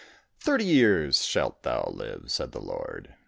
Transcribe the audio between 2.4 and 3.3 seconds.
the Lord.